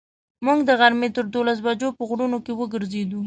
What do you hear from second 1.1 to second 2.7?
تر دولسو بجو په غرونو کې